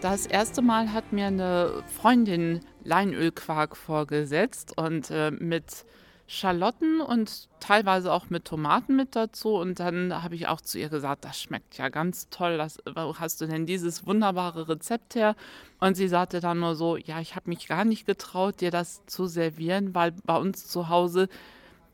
[0.00, 5.84] Das erste Mal hat mir eine Freundin Leinölquark vorgesetzt und äh, mit
[6.26, 9.56] Schalotten und teilweise auch mit Tomaten mit dazu.
[9.56, 12.56] Und dann habe ich auch zu ihr gesagt, das schmeckt ja ganz toll.
[12.56, 15.36] Das, wo hast du denn dieses wunderbare Rezept her?
[15.80, 19.04] Und sie sagte dann nur so, ja, ich habe mich gar nicht getraut, dir das
[19.04, 21.28] zu servieren, weil bei uns zu Hause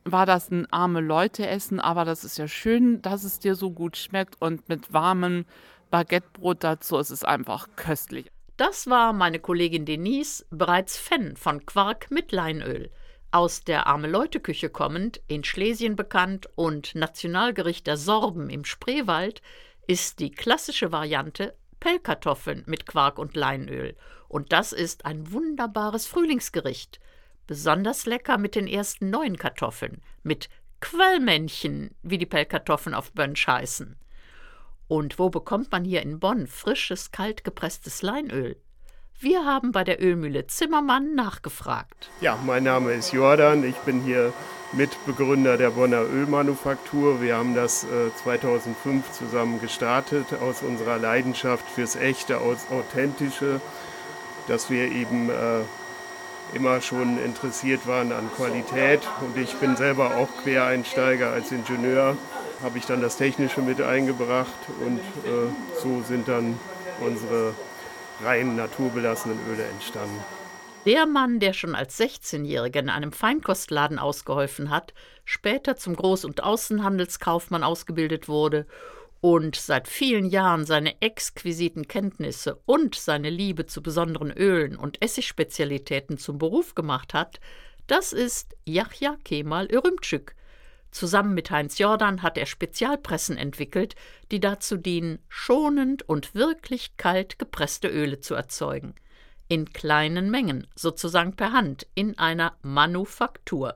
[0.04, 3.72] war das ein arme Leute essen, aber das ist ja schön, dass es dir so
[3.72, 5.44] gut schmeckt und mit warmem
[5.90, 8.30] Baguettebrot dazu ist es einfach köstlich.
[8.56, 12.90] Das war meine Kollegin Denise, bereits Fan von Quark mit Leinöl.
[13.30, 19.42] Aus der Arme-Leute-Küche kommend, in Schlesien bekannt und Nationalgericht der Sorben im Spreewald,
[19.86, 23.94] ist die klassische Variante Pellkartoffeln mit Quark und Leinöl.
[24.28, 26.98] Und das ist ein wunderbares Frühlingsgericht.
[27.46, 30.48] Besonders lecker mit den ersten neuen Kartoffeln, mit
[30.80, 33.96] Quellmännchen, wie die Pellkartoffeln auf Bönsch heißen.
[34.88, 38.56] Und wo bekommt man hier in Bonn frisches, kaltgepresstes Leinöl?
[39.18, 42.10] Wir haben bei der Ölmühle Zimmermann nachgefragt.
[42.20, 43.64] Ja, mein Name ist Jordan.
[43.64, 44.32] Ich bin hier
[44.72, 47.22] Mitbegründer der Bonner Ölmanufaktur.
[47.22, 53.60] Wir haben das äh, 2005 zusammen gestartet aus unserer Leidenschaft fürs Echte, aus Authentische,
[54.48, 55.60] dass wir eben äh,
[56.52, 59.00] immer schon interessiert waren an Qualität.
[59.22, 62.18] Und ich bin selber auch Quereinsteiger als Ingenieur,
[62.62, 64.54] habe ich dann das Technische mit eingebracht
[64.84, 66.58] und äh, so sind dann
[67.00, 67.54] unsere
[68.22, 70.24] rein naturbelassenen Öle entstanden.
[70.86, 76.44] Der Mann, der schon als 16-Jähriger in einem Feinkostladen ausgeholfen hat, später zum Groß- und
[76.44, 78.66] Außenhandelskaufmann ausgebildet wurde
[79.20, 86.18] und seit vielen Jahren seine exquisiten Kenntnisse und seine Liebe zu besonderen Ölen und Essigspezialitäten
[86.18, 87.40] zum Beruf gemacht hat,
[87.88, 90.35] das ist Yahya Kemal Örümtschük,
[90.96, 93.96] Zusammen mit Heinz Jordan hat er Spezialpressen entwickelt,
[94.30, 98.94] die dazu dienen, schonend und wirklich kalt gepresste Öle zu erzeugen.
[99.46, 103.74] In kleinen Mengen, sozusagen per Hand, in einer Manufaktur.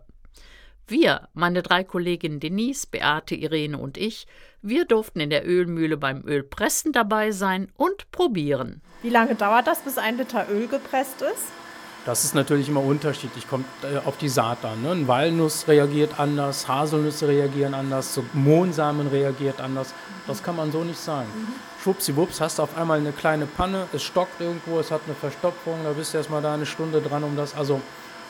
[0.86, 4.26] Wir, meine drei Kolleginnen Denise, Beate, Irene und ich,
[4.62, 8.80] wir durften in der Ölmühle beim Ölpressen dabei sein und probieren.
[9.02, 11.59] Wie lange dauert das, bis ein Liter Öl gepresst ist?
[12.06, 14.82] Das ist natürlich immer unterschiedlich, kommt äh, auf die Saat an.
[14.82, 14.92] Ne?
[14.92, 19.92] Ein Walnuss reagiert anders, Haselnüsse reagieren anders, so Mohnsamen reagiert anders.
[20.26, 21.28] Das kann man so nicht sagen.
[21.34, 21.48] Mhm.
[21.82, 25.78] Schwuppsiwupps, hast du auf einmal eine kleine Panne, es stockt irgendwo, es hat eine Verstopfung,
[25.84, 27.54] da bist du erstmal da eine Stunde dran, um das.
[27.54, 27.80] Also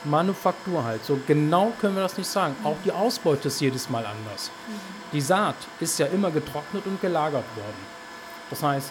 [0.05, 1.05] Manufaktur halt.
[1.05, 2.57] So genau können wir das nicht sagen.
[2.65, 4.51] Auch die Ausbeute ist jedes Mal anders.
[4.67, 4.73] Mhm.
[5.13, 8.01] Die Saat ist ja immer getrocknet und gelagert worden.
[8.49, 8.91] Das heißt,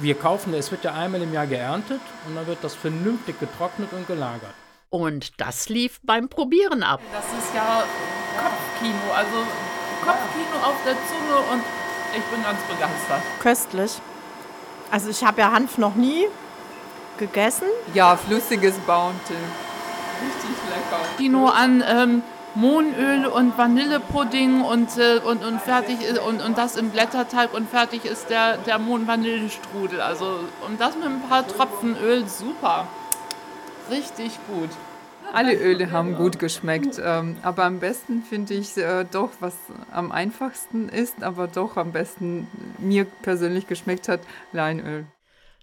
[0.00, 3.92] wir kaufen, es wird ja einmal im Jahr geerntet und dann wird das vernünftig getrocknet
[3.92, 4.54] und gelagert.
[4.90, 7.00] Und das lief beim Probieren ab.
[7.12, 7.84] Das ist ja
[8.36, 9.46] Kopfkino, also
[10.04, 11.62] Kopfkino auf der Zunge und
[12.14, 13.22] ich bin ganz begeistert.
[13.40, 14.00] Köstlich.
[14.90, 16.26] Also ich habe ja Hanf noch nie
[17.18, 17.68] gegessen.
[17.94, 19.34] Ja, flüssiges Bounty.
[20.22, 21.02] Richtig lecker.
[21.16, 22.22] Kino an ähm,
[22.54, 27.68] Mohnöl und Vanillepudding und, äh, und, und fertig ist, und, und das im Blätterteig und
[27.68, 30.00] fertig ist der, der Mohn-Vanillestrudel.
[30.00, 32.86] Also und das mit ein paar Tropfen Öl, super.
[33.90, 34.70] Richtig gut.
[35.32, 39.56] Alle Öle haben gut geschmeckt, ähm, aber am besten finde ich äh, doch, was
[39.90, 42.48] am einfachsten ist, aber doch am besten
[42.78, 44.20] mir persönlich geschmeckt hat,
[44.52, 45.06] Leinöl.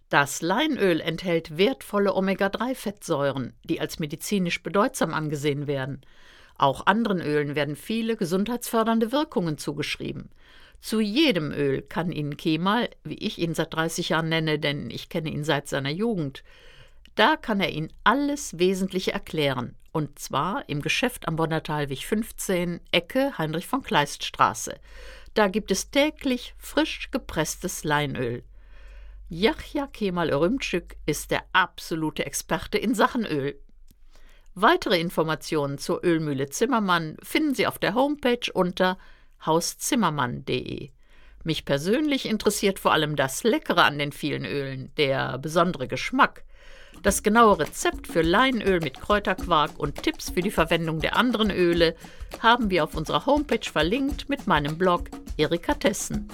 [0.10, 6.02] Das Leinöl enthält wertvolle Omega-3-Fettsäuren, die als medizinisch bedeutsam angesehen werden.
[6.59, 10.30] Auch anderen Ölen werden viele gesundheitsfördernde Wirkungen zugeschrieben.
[10.81, 15.08] Zu jedem Öl kann Ihnen Kemal, wie ich ihn seit 30 Jahren nenne, denn ich
[15.08, 16.44] kenne ihn seit seiner Jugend,
[17.16, 19.75] da kann er Ihnen alles Wesentliche erklären.
[19.92, 24.75] Und zwar im Geschäft am Bonner Talwig 15, Ecke Heinrich von Kleist Straße.
[25.34, 28.44] Da gibt es täglich frisch gepresstes Leinöl.
[29.30, 33.59] Yahya Kemal Örümtschük ist der absolute Experte in Sachen Öl.
[34.62, 38.97] Weitere Informationen zur Ölmühle Zimmermann finden Sie auf der Homepage unter
[39.46, 40.90] hauszimmermann.de.
[41.46, 46.44] Mich persönlich interessiert vor allem das Leckere an den vielen Ölen, der besondere Geschmack.
[47.01, 51.95] Das genaue Rezept für Leinöl mit Kräuterquark und Tipps für die Verwendung der anderen Öle
[52.42, 55.06] haben wir auf unserer Homepage verlinkt mit meinem Blog
[55.38, 56.28] Erika Tessen.